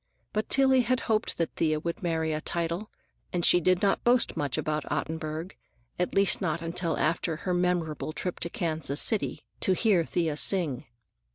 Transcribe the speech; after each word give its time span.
But 0.33 0.49
Tillie 0.49 0.81
had 0.81 1.01
hoped 1.01 1.37
that 1.37 1.53
Thea 1.57 1.79
would 1.79 2.01
marry 2.01 2.33
a 2.33 2.41
title, 2.41 2.89
and 3.31 3.45
she 3.45 3.59
did 3.61 3.83
not 3.83 4.03
boast 4.03 4.35
much 4.35 4.57
about 4.57 4.83
Ottenburg,—at 4.91 6.15
least 6.15 6.41
not 6.41 6.59
until 6.59 6.97
after 6.97 7.35
her 7.35 7.53
memorable 7.53 8.11
trip 8.11 8.39
to 8.39 8.49
Kansas 8.49 8.99
City 8.99 9.45
to 9.59 9.73
hear 9.73 10.03
Thea 10.03 10.37
sing. 10.37 10.85